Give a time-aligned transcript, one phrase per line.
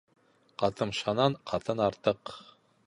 [0.63, 2.37] Ҡатымшанан ҡатын артыҡ.